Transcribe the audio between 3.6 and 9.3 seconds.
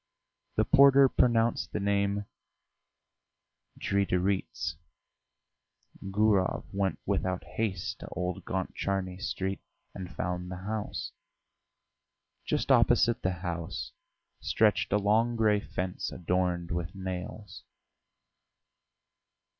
"Dridirits." Gurov went without haste to Old Gontcharny